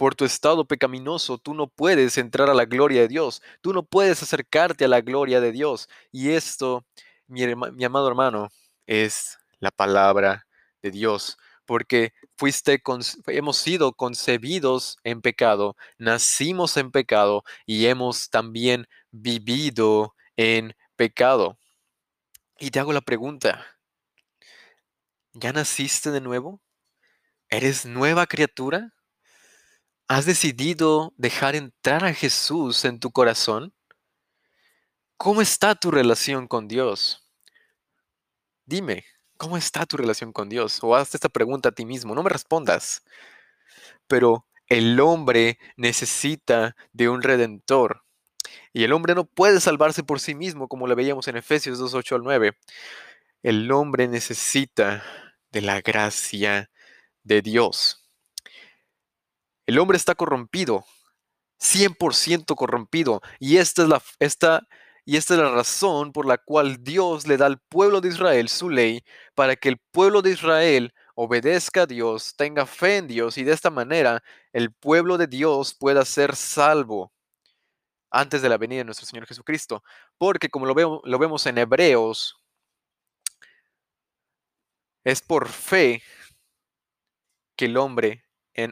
Por 0.00 0.14
tu 0.14 0.24
estado 0.24 0.64
pecaminoso, 0.64 1.36
tú 1.36 1.52
no 1.52 1.66
puedes 1.66 2.16
entrar 2.16 2.48
a 2.48 2.54
la 2.54 2.64
gloria 2.64 3.02
de 3.02 3.08
Dios. 3.08 3.42
Tú 3.60 3.74
no 3.74 3.82
puedes 3.82 4.22
acercarte 4.22 4.86
a 4.86 4.88
la 4.88 5.02
gloria 5.02 5.42
de 5.42 5.52
Dios. 5.52 5.90
Y 6.10 6.30
esto, 6.30 6.86
mi, 7.26 7.42
amado 7.84 8.08
hermano, 8.08 8.48
es 8.86 9.38
la 9.58 9.70
palabra 9.70 10.46
de 10.80 10.90
Dios 10.90 11.36
porque 11.66 12.14
fuiste 12.34 12.82
hemos 13.26 13.58
sido 13.58 13.92
concebidos 13.92 14.96
en 15.04 15.20
pecado, 15.20 15.76
nacimos 15.98 16.78
en 16.78 16.90
pecado 16.92 17.44
y 17.66 17.84
hemos 17.84 18.30
también 18.30 18.86
vivido 19.10 20.14
en 20.34 20.74
pecado. 20.96 21.58
Y 22.58 22.70
te 22.70 22.80
hago 22.80 22.94
la 22.94 23.02
pregunta, 23.02 23.66
¿ya 25.34 25.52
naciste 25.52 26.10
de 26.10 26.22
nuevo? 26.22 26.62
¿Eres 27.50 27.84
nueva 27.84 28.26
criatura? 28.26 28.94
¿Has 30.10 30.26
decidido 30.26 31.14
dejar 31.18 31.54
entrar 31.54 32.04
a 32.04 32.12
Jesús 32.12 32.84
en 32.84 32.98
tu 32.98 33.12
corazón? 33.12 33.72
¿Cómo 35.16 35.40
está 35.40 35.76
tu 35.76 35.92
relación 35.92 36.48
con 36.48 36.66
Dios? 36.66 37.30
Dime, 38.66 39.04
¿cómo 39.36 39.56
está 39.56 39.86
tu 39.86 39.96
relación 39.96 40.32
con 40.32 40.48
Dios? 40.48 40.80
O 40.82 40.96
hazte 40.96 41.16
esta 41.16 41.28
pregunta 41.28 41.68
a 41.68 41.72
ti 41.72 41.84
mismo, 41.84 42.16
no 42.16 42.24
me 42.24 42.30
respondas. 42.30 43.04
Pero 44.08 44.48
el 44.66 44.98
hombre 44.98 45.60
necesita 45.76 46.74
de 46.92 47.08
un 47.08 47.22
redentor. 47.22 48.02
Y 48.72 48.82
el 48.82 48.92
hombre 48.92 49.14
no 49.14 49.26
puede 49.26 49.60
salvarse 49.60 50.02
por 50.02 50.18
sí 50.18 50.34
mismo, 50.34 50.66
como 50.66 50.88
lo 50.88 50.96
veíamos 50.96 51.28
en 51.28 51.36
Efesios 51.36 51.78
2, 51.78 51.94
8 51.94 52.16
al 52.16 52.24
9. 52.24 52.58
El 53.44 53.70
hombre 53.70 54.08
necesita 54.08 55.04
de 55.52 55.60
la 55.60 55.80
gracia 55.80 56.68
de 57.22 57.42
Dios. 57.42 57.99
El 59.70 59.78
hombre 59.78 59.96
está 59.96 60.16
corrompido, 60.16 60.84
100% 61.60 62.56
corrompido. 62.56 63.20
Y 63.38 63.58
esta 63.58 63.82
es, 63.82 63.88
la, 63.88 64.02
esta, 64.18 64.66
y 65.04 65.16
esta 65.16 65.34
es 65.34 65.40
la 65.40 65.52
razón 65.52 66.10
por 66.10 66.26
la 66.26 66.38
cual 66.38 66.82
Dios 66.82 67.28
le 67.28 67.36
da 67.36 67.46
al 67.46 67.60
pueblo 67.60 68.00
de 68.00 68.08
Israel 68.08 68.48
su 68.48 68.68
ley, 68.68 69.04
para 69.36 69.54
que 69.54 69.68
el 69.68 69.78
pueblo 69.92 70.22
de 70.22 70.32
Israel 70.32 70.92
obedezca 71.14 71.82
a 71.82 71.86
Dios, 71.86 72.34
tenga 72.36 72.66
fe 72.66 72.96
en 72.96 73.06
Dios 73.06 73.38
y 73.38 73.44
de 73.44 73.52
esta 73.52 73.70
manera 73.70 74.24
el 74.52 74.72
pueblo 74.72 75.16
de 75.18 75.28
Dios 75.28 75.72
pueda 75.72 76.04
ser 76.04 76.34
salvo 76.34 77.12
antes 78.10 78.42
de 78.42 78.48
la 78.48 78.58
venida 78.58 78.78
de 78.78 78.86
nuestro 78.86 79.06
Señor 79.06 79.28
Jesucristo. 79.28 79.84
Porque 80.18 80.48
como 80.48 80.66
lo, 80.66 81.00
lo 81.04 81.18
vemos 81.20 81.46
en 81.46 81.58
Hebreos, 81.58 82.36
es 85.04 85.22
por 85.22 85.48
fe 85.48 86.02
que 87.54 87.66
el 87.66 87.76
hombre, 87.76 88.24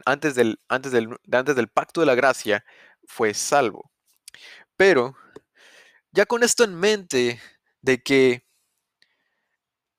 antes, 0.05 0.35
del, 0.35 0.59
antes, 0.67 0.91
del, 0.91 1.09
antes 1.31 1.55
del 1.55 1.69
pacto 1.69 2.01
de 2.01 2.07
la 2.07 2.15
gracia, 2.15 2.63
fue 3.05 3.33
salvo. 3.33 3.91
Pero, 4.75 5.15
ya 6.11 6.25
con 6.25 6.43
esto 6.43 6.63
en 6.63 6.75
mente, 6.75 7.41
de 7.81 8.01
que 8.01 8.45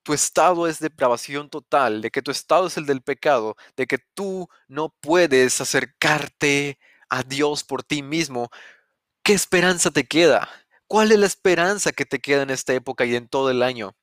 tu 0.03 0.13
estado 0.13 0.67
es 0.67 0.79
depravación 0.79 1.49
total, 1.49 2.01
de 2.01 2.09
que 2.11 2.21
tu 2.21 2.31
estado 2.31 2.67
es 2.67 2.77
el 2.77 2.85
del 2.85 3.01
pecado, 3.01 3.55
de 3.75 3.87
que 3.87 3.99
tú 4.13 4.49
no 4.67 4.89
puedes 4.99 5.61
acercarte 5.61 6.79
a 7.09 7.23
Dios 7.23 7.63
por 7.63 7.83
ti 7.83 8.01
mismo, 8.01 8.49
¿qué 9.23 9.33
esperanza 9.33 9.91
te 9.91 10.07
queda? 10.07 10.49
¿Cuál 10.87 11.11
es 11.11 11.19
la 11.19 11.25
esperanza 11.27 11.91
que 11.91 12.05
te 12.05 12.19
queda 12.19 12.43
en 12.43 12.49
esta 12.49 12.73
época 12.73 13.05
y 13.05 13.15
en 13.15 13.27
todo 13.27 13.51
el 13.51 13.63
año? 13.63 13.95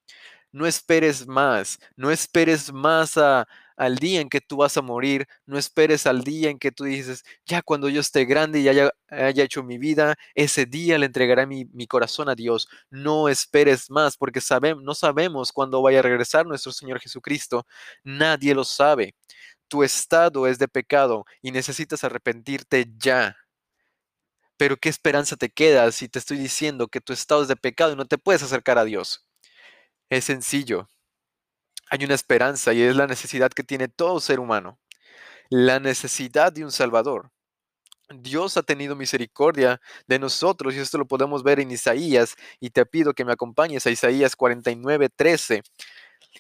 No 0.53 0.67
esperes 0.67 1.27
más, 1.27 1.79
no 1.97 2.11
esperes 2.11 2.73
más 2.73 3.19
a, 3.19 3.49
al 3.79 3.97
día 3.97 4.21
en 4.21 4.29
que 4.29 4.41
tú 4.41 4.59
vas 4.59 4.77
a 4.77 4.83
morir, 4.83 5.29
no 5.47 5.57
esperes 5.57 6.07
al 6.07 6.25
día 6.25 6.51
en 6.51 6.59
que 6.59 6.73
tú 6.73 6.85
dices, 6.85 7.25
ya 7.47 7.63
cuando 7.63 7.89
yo 7.89 8.01
esté 8.01 8.25
grande 8.25 8.61
y 8.61 8.69
haya, 8.69 8.91
haya 9.09 9.45
hecho 9.45 9.63
mi 9.63 9.79
vida, 9.79 10.17
ese 10.35 10.67
día 10.67 10.99
le 10.99 11.07
entregaré 11.07 11.47
mi, 11.47 11.65
mi 11.67 11.87
corazón 11.87 12.29
a 12.29 12.35
Dios. 12.35 12.69
No 12.91 13.29
esperes 13.29 13.89
más 13.91 14.17
porque 14.17 14.41
no 14.83 14.95
sabemos 14.95 15.53
cuándo 15.53 15.81
vaya 15.81 16.01
a 16.01 16.03
regresar 16.03 16.45
nuestro 16.47 16.73
Señor 16.73 17.01
Jesucristo. 17.01 17.67
Nadie 18.03 18.55
lo 18.55 18.65
sabe. 18.65 19.15
Tu 19.69 19.85
estado 19.85 20.47
es 20.49 20.59
de 20.59 20.69
pecado 20.69 21.25
y 21.43 21.53
necesitas 21.53 22.03
arrepentirte 22.05 22.87
ya. 22.99 23.37
Pero 24.57 24.77
¿qué 24.77 24.89
esperanza 24.89 25.37
te 25.37 25.51
queda 25.51 25.91
si 25.93 26.09
te 26.09 26.19
estoy 26.19 26.39
diciendo 26.39 26.89
que 26.89 27.01
tu 27.01 27.13
estado 27.13 27.43
es 27.43 27.49
de 27.49 27.57
pecado 27.57 27.93
y 27.93 27.97
no 27.97 28.07
te 28.07 28.19
puedes 28.19 28.43
acercar 28.43 28.79
a 28.79 28.85
Dios? 28.85 29.25
Es 30.11 30.25
sencillo 30.25 30.89
hay 31.91 32.05
una 32.05 32.15
esperanza 32.15 32.73
y 32.73 32.83
es 32.83 32.97
la 32.97 33.07
necesidad 33.07 33.51
que 33.51 33.65
tiene 33.65 33.89
todo 33.89 34.21
ser 34.21 34.41
humano, 34.41 34.79
la 35.49 35.81
necesidad 35.81 36.53
de 36.53 36.65
un 36.65 36.73
Salvador. 36.73 37.31
Dios 38.11 38.57
ha 38.57 38.63
tenido 38.63 38.97
misericordia 38.97 39.81
de 40.07 40.19
nosotros 40.19 40.75
y 40.75 40.79
esto 40.79 40.97
lo 40.97 41.07
podemos 41.07 41.43
ver 41.43 41.61
en 41.61 41.71
Isaías 41.71 42.37
y 42.59 42.71
te 42.71 42.87
pido 42.87 43.13
que 43.13 43.25
me 43.25 43.33
acompañes 43.33 43.87
a 43.87 43.91
Isaías 43.91 44.35
49, 44.35 45.11
13. 45.15 45.63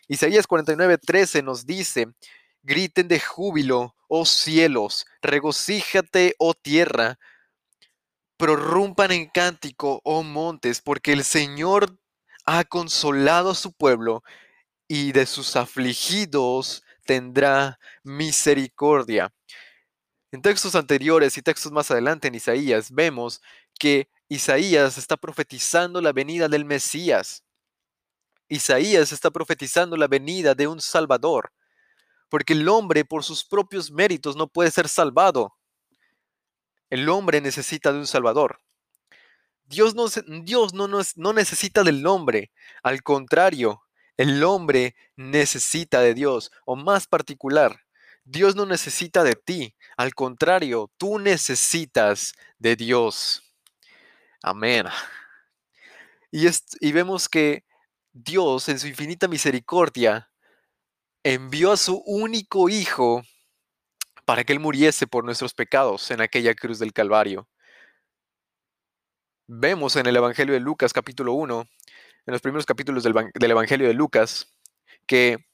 Isaías 0.08 0.46
49, 0.46 0.96
13 0.98 1.42
nos 1.42 1.66
dice, 1.66 2.08
griten 2.62 3.08
de 3.08 3.20
júbilo, 3.20 3.94
oh 4.08 4.24
cielos, 4.24 5.06
regocíjate, 5.20 6.34
oh 6.38 6.54
tierra, 6.54 7.18
prorrumpan 8.38 9.12
en 9.12 9.28
cántico, 9.28 10.00
oh 10.04 10.22
montes, 10.22 10.80
porque 10.80 11.12
el 11.12 11.24
Señor 11.24 11.98
ha 12.46 12.64
consolado 12.64 13.50
a 13.50 13.54
su 13.54 13.72
pueblo 13.72 14.22
y 14.88 15.12
de 15.12 15.26
sus 15.26 15.54
afligidos 15.54 16.82
tendrá 17.04 17.78
misericordia. 18.02 19.32
En 20.32 20.42
textos 20.42 20.74
anteriores 20.74 21.36
y 21.38 21.42
textos 21.42 21.70
más 21.70 21.90
adelante 21.90 22.28
en 22.28 22.34
Isaías 22.34 22.90
vemos 22.90 23.40
que 23.78 24.10
Isaías 24.28 24.98
está 24.98 25.16
profetizando 25.16 26.00
la 26.00 26.12
venida 26.12 26.48
del 26.48 26.64
Mesías. 26.64 27.44
Isaías 28.48 29.12
está 29.12 29.30
profetizando 29.30 29.96
la 29.96 30.06
venida 30.06 30.54
de 30.54 30.66
un 30.66 30.80
Salvador, 30.80 31.52
porque 32.28 32.54
el 32.54 32.68
hombre 32.68 33.04
por 33.04 33.24
sus 33.24 33.44
propios 33.44 33.90
méritos 33.90 34.36
no 34.36 34.48
puede 34.48 34.70
ser 34.70 34.88
salvado. 34.88 35.54
El 36.90 37.08
hombre 37.08 37.40
necesita 37.40 37.92
de 37.92 37.98
un 37.98 38.06
Salvador. 38.06 38.60
Dios 39.64 39.94
no, 39.94 40.06
Dios 40.42 40.72
no, 40.72 40.88
no 40.88 41.32
necesita 41.34 41.84
del 41.84 42.06
hombre, 42.06 42.50
al 42.82 43.02
contrario, 43.02 43.82
el 44.18 44.42
hombre 44.44 44.96
necesita 45.16 46.00
de 46.00 46.12
Dios, 46.12 46.50
o 46.66 46.76
más 46.76 47.06
particular, 47.06 47.80
Dios 48.24 48.56
no 48.56 48.66
necesita 48.66 49.24
de 49.24 49.36
ti, 49.36 49.74
al 49.96 50.12
contrario, 50.14 50.90
tú 50.98 51.18
necesitas 51.18 52.34
de 52.58 52.76
Dios. 52.76 53.42
Amén. 54.42 54.86
Y, 56.30 56.92
vemos 56.92 57.28
que 57.28 57.64
Dios, 58.12 58.68
en 58.68 58.78
su 58.78 58.88
infinita 58.88 59.28
misericordia, 59.28 60.30
envió 61.22 61.72
a 61.72 61.76
su 61.76 62.02
único 62.04 62.68
Hijo 62.68 63.22
para 64.26 64.44
que 64.44 64.52
Él 64.52 64.60
muriese 64.60 65.06
por 65.06 65.24
nuestros 65.24 65.54
pecados 65.54 66.10
en 66.10 66.20
aquella 66.20 66.54
cruz 66.54 66.78
del 66.78 66.92
Calvario. 66.92 67.48
Vemos 69.46 69.96
en 69.96 70.06
el 70.06 70.16
Evangelio 70.16 70.52
de 70.52 70.60
Lucas 70.60 70.92
capítulo 70.92 71.32
1 71.32 71.66
en 72.28 72.32
los 72.32 72.42
primeros 72.42 72.66
capítulos 72.66 73.02
del, 73.02 73.50
Evangelio 73.50 73.88
de 73.88 73.94
Lucas 73.94 74.52
que 75.06 75.46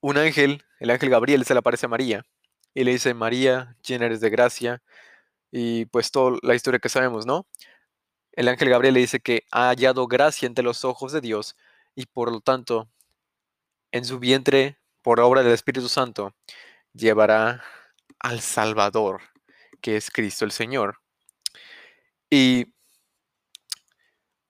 un 0.00 0.18
ángel, 0.18 0.62
el 0.78 0.90
ángel 0.90 1.10
Gabriel, 1.10 1.44
se 1.44 1.52
le 1.52 1.58
aparece 1.58 1.86
a 1.86 1.88
María 1.88 2.24
y 2.74 2.84
le 2.84 2.92
dice, 2.92 3.12
María, 3.12 3.76
llena 3.84 4.06
eres 4.06 4.20
de 4.20 4.30
gracia, 4.30 4.84
y 5.50 5.86
pues 5.86 6.12
toda 6.12 6.38
la 6.42 6.54
historia 6.54 6.78
que 6.78 6.88
sabemos, 6.88 7.26
¿no? 7.26 7.44
El 8.34 8.46
ángel 8.46 8.68
Gabriel 8.68 8.94
le 8.94 9.00
dice 9.00 9.18
que 9.18 9.42
ha 9.50 9.70
hallado 9.70 10.06
gracia 10.06 10.46
entre 10.46 10.62
los 10.62 10.84
ojos 10.84 11.10
de 11.10 11.20
Dios 11.20 11.56
y 11.96 12.06
por 12.06 12.30
lo 12.30 12.40
tanto 12.40 12.88
en 13.90 14.04
su 14.04 14.20
vientre, 14.20 14.78
por 15.02 15.18
obra 15.18 15.42
del 15.42 15.54
Espíritu 15.54 15.88
Santo, 15.88 16.36
llevará 16.92 17.64
al 18.20 18.40
Salvador, 18.40 19.22
que 19.80 19.96
es 19.96 20.08
Cristo 20.08 20.44
el 20.44 20.52
Señor. 20.52 21.00
Y 22.30 22.75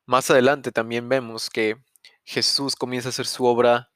más 0.06 0.30
adelante 0.30 0.72
también 0.72 1.08
vemos 1.08 1.50
que 1.50 1.76
Jesús 2.24 2.76
comienza 2.76 3.08
a 3.08 3.10
hacer 3.10 3.26
su 3.26 3.44
obra 3.44 3.90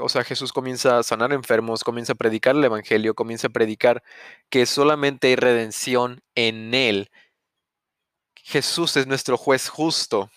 o 0.00 0.08
sea, 0.08 0.24
Jesús 0.24 0.52
comienza 0.52 0.98
a 0.98 1.02
sanar 1.02 1.32
enfermos, 1.32 1.84
comienza 1.84 2.12
a 2.12 2.16
predicar 2.16 2.54
el 2.54 2.64
Evangelio, 2.64 3.14
comienza 3.14 3.48
a 3.48 3.50
predicar 3.50 4.02
que 4.50 4.66
solamente 4.66 5.28
hay 5.28 5.36
redención 5.36 6.22
en 6.34 6.74
Él. 6.74 7.10
Jesús 8.34 8.96
es 8.96 9.06
nuestro 9.06 9.38
juez 9.38 9.68
justo. 9.68 10.30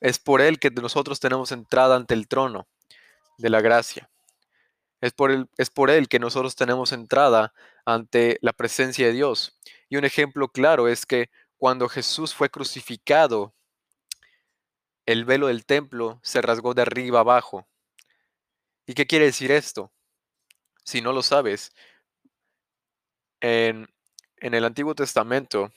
Es 0.00 0.18
por 0.18 0.40
Él 0.40 0.58
que 0.58 0.70
nosotros 0.70 1.20
tenemos 1.20 1.50
entrada 1.52 1.96
ante 1.96 2.14
el 2.14 2.28
trono 2.28 2.68
de 3.38 3.50
la 3.50 3.60
gracia. 3.60 4.10
Es 5.00 5.12
por, 5.12 5.30
él, 5.30 5.48
es 5.56 5.70
por 5.70 5.90
Él 5.90 6.08
que 6.08 6.18
nosotros 6.18 6.56
tenemos 6.56 6.90
entrada 6.90 7.54
ante 7.84 8.38
la 8.42 8.52
presencia 8.52 9.06
de 9.06 9.12
Dios. 9.12 9.56
Y 9.88 9.96
un 9.96 10.04
ejemplo 10.04 10.48
claro 10.48 10.88
es 10.88 11.06
que 11.06 11.30
cuando 11.58 11.88
Jesús 11.88 12.34
fue 12.34 12.48
crucificado, 12.48 13.52
el 15.06 15.24
velo 15.24 15.48
del 15.48 15.66
templo 15.66 16.20
se 16.22 16.40
rasgó 16.40 16.74
de 16.74 16.82
arriba 16.82 17.20
abajo. 17.20 17.66
¿Y 18.86 18.94
qué 18.94 19.06
quiere 19.06 19.26
decir 19.26 19.50
esto? 19.50 19.92
Si 20.84 21.02
no 21.02 21.12
lo 21.12 21.22
sabes, 21.22 21.72
en, 23.40 23.88
el 24.40 24.64
Antiguo 24.64 24.94
Testamento 24.94 25.72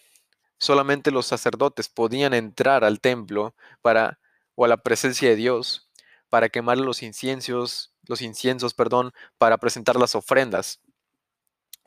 solamente 0.58 1.12
los 1.12 1.26
sacerdotes 1.26 1.90
podían 1.90 2.34
entrar 2.34 2.84
al 2.84 3.02
templo 3.02 3.56
para 3.82 4.20
o 4.56 4.66
a 4.66 4.68
la 4.68 4.78
presencia 4.78 5.30
de 5.30 5.36
Dios 5.36 5.90
para 6.30 6.50
quemar 6.50 6.78
los 6.78 7.04
inciensos, 7.04 7.94
los 8.08 8.22
inciensos, 8.22 8.74
perdón, 8.74 9.12
para 9.38 9.58
presentar 9.58 9.96
las 9.96 10.14
ofrendas. 10.16 10.80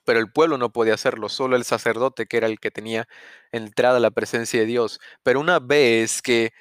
Pero 0.04 0.20
el 0.20 0.30
pueblo 0.32 0.58
no 0.58 0.72
podía 0.72 0.94
hacerlo, 0.94 1.28
solo 1.28 1.56
el 1.56 1.64
sacerdote 1.64 2.26
que 2.26 2.36
era 2.38 2.46
el 2.46 2.60
que 2.60 2.70
tenía 2.70 3.08
entrada 3.52 3.96
a 3.98 4.00
la 4.00 4.10
presencia 4.10 4.60
de 4.60 4.66
Dios. 4.66 5.00
Pero 5.22 5.40
una 5.40 5.58
vez 5.60 6.22
que 6.22 6.52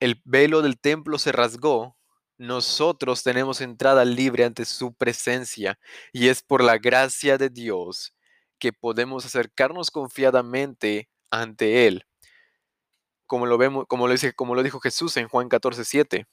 el 0.00 0.20
velo 0.24 0.62
del 0.62 0.80
templo 0.80 1.18
se 1.18 1.32
rasgó, 1.32 1.96
nosotros 2.38 3.22
tenemos 3.22 3.60
entrada 3.60 4.04
libre 4.04 4.44
ante 4.44 4.64
su 4.64 4.94
presencia 4.94 5.78
y 6.12 6.28
es 6.28 6.42
por 6.42 6.64
la 6.64 6.78
gracia 6.78 7.36
de 7.38 7.50
Dios 7.50 8.14
que 8.58 8.72
podemos 8.72 9.26
acercarnos 9.26 9.90
confiadamente 9.90 11.10
ante 11.30 11.86
él. 11.86 12.06
Como 13.26 13.46
lo 13.46 13.58
vemos, 13.58 13.86
como 13.88 14.06
lo 14.06 14.12
dice, 14.12 14.32
como 14.32 14.54
lo 14.54 14.62
dijo 14.62 14.80
Jesús 14.80 15.16
en 15.16 15.28
Juan 15.28 15.48
14:7. 15.48 16.26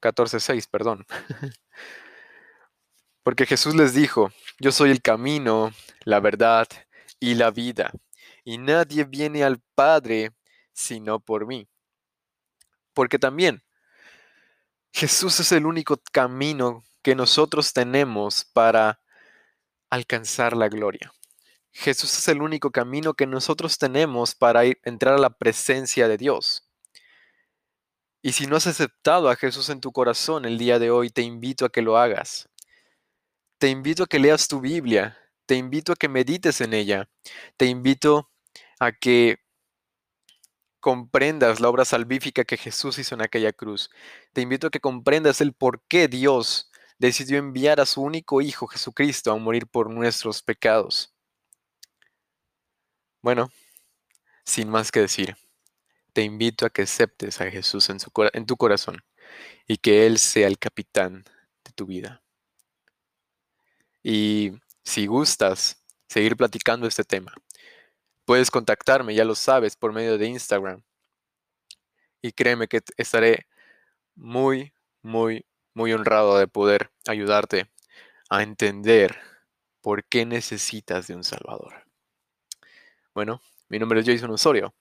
14:6, 0.00 0.66
perdón. 0.70 1.06
Porque 3.22 3.46
Jesús 3.46 3.74
les 3.74 3.94
dijo, 3.94 4.32
yo 4.58 4.72
soy 4.72 4.90
el 4.90 5.00
camino, 5.00 5.72
la 6.04 6.20
verdad 6.20 6.66
y 7.20 7.34
la 7.34 7.50
vida, 7.50 7.92
y 8.44 8.58
nadie 8.58 9.04
viene 9.04 9.44
al 9.44 9.60
Padre 9.74 10.32
sino 10.72 11.20
por 11.20 11.46
mí. 11.46 11.68
Porque 12.94 13.18
también 13.18 13.62
Jesús 14.92 15.40
es 15.40 15.52
el 15.52 15.66
único 15.66 16.00
camino 16.12 16.84
que 17.02 17.14
nosotros 17.14 17.72
tenemos 17.72 18.44
para 18.44 19.00
alcanzar 19.90 20.56
la 20.56 20.68
gloria. 20.68 21.12
Jesús 21.72 22.16
es 22.16 22.28
el 22.28 22.42
único 22.42 22.70
camino 22.70 23.14
que 23.14 23.26
nosotros 23.26 23.78
tenemos 23.78 24.34
para 24.34 24.64
entrar 24.64 25.14
a 25.14 25.18
la 25.18 25.30
presencia 25.30 26.06
de 26.08 26.18
Dios. 26.18 26.68
Y 28.20 28.32
si 28.32 28.46
no 28.46 28.56
has 28.56 28.66
aceptado 28.66 29.30
a 29.30 29.36
Jesús 29.36 29.68
en 29.70 29.80
tu 29.80 29.90
corazón 29.90 30.44
el 30.44 30.58
día 30.58 30.78
de 30.78 30.90
hoy, 30.90 31.10
te 31.10 31.22
invito 31.22 31.64
a 31.64 31.70
que 31.70 31.82
lo 31.82 31.96
hagas. 31.96 32.48
Te 33.62 33.68
invito 33.68 34.02
a 34.02 34.06
que 34.08 34.18
leas 34.18 34.48
tu 34.48 34.60
Biblia, 34.60 35.16
te 35.46 35.54
invito 35.54 35.92
a 35.92 35.94
que 35.94 36.08
medites 36.08 36.60
en 36.60 36.74
ella, 36.74 37.08
te 37.56 37.66
invito 37.66 38.28
a 38.80 38.90
que 38.90 39.38
comprendas 40.80 41.60
la 41.60 41.68
obra 41.68 41.84
salvífica 41.84 42.42
que 42.42 42.56
Jesús 42.56 42.98
hizo 42.98 43.14
en 43.14 43.22
aquella 43.22 43.52
cruz. 43.52 43.88
Te 44.32 44.40
invito 44.40 44.66
a 44.66 44.70
que 44.70 44.80
comprendas 44.80 45.40
el 45.40 45.52
por 45.52 45.80
qué 45.86 46.08
Dios 46.08 46.72
decidió 46.98 47.38
enviar 47.38 47.78
a 47.78 47.86
su 47.86 48.02
único 48.02 48.40
Hijo 48.40 48.66
Jesucristo 48.66 49.30
a 49.30 49.36
morir 49.36 49.68
por 49.68 49.90
nuestros 49.90 50.42
pecados. 50.42 51.14
Bueno, 53.22 53.48
sin 54.44 54.68
más 54.70 54.90
que 54.90 55.02
decir, 55.02 55.36
te 56.12 56.22
invito 56.22 56.66
a 56.66 56.70
que 56.70 56.82
aceptes 56.82 57.40
a 57.40 57.48
Jesús 57.48 57.90
en, 57.90 57.98
en 58.32 58.44
tu 58.44 58.56
corazón 58.56 59.04
y 59.68 59.76
que 59.76 60.04
Él 60.06 60.18
sea 60.18 60.48
el 60.48 60.58
capitán 60.58 61.22
de 61.64 61.72
tu 61.76 61.86
vida. 61.86 62.22
Y 64.02 64.52
si 64.84 65.06
gustas 65.06 65.84
seguir 66.08 66.36
platicando 66.36 66.86
este 66.86 67.04
tema, 67.04 67.34
Puedes 68.24 68.50
contactarme, 68.50 69.14
ya 69.14 69.24
lo 69.24 69.34
sabes, 69.34 69.76
por 69.76 69.92
medio 69.92 70.16
de 70.16 70.26
Instagram. 70.26 70.82
Y 72.22 72.32
créeme 72.32 72.68
que 72.68 72.80
estaré 72.96 73.46
muy, 74.14 74.72
muy, 75.02 75.44
muy 75.74 75.92
honrado 75.92 76.38
de 76.38 76.46
poder 76.46 76.92
ayudarte 77.06 77.70
a 78.30 78.42
entender 78.42 79.18
por 79.80 80.04
qué 80.04 80.24
necesitas 80.24 81.08
de 81.08 81.16
un 81.16 81.24
Salvador. 81.24 81.84
Bueno, 83.12 83.42
mi 83.68 83.78
nombre 83.78 84.00
es 84.00 84.06
Jason 84.06 84.30
Osorio 84.30 84.74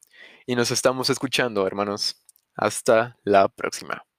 y 0.46 0.56
nos 0.56 0.70
estamos 0.70 1.10
escuchando, 1.10 1.66
hermanos. 1.66 2.24
Hasta 2.56 3.18
la 3.24 3.48
próxima. 3.48 4.11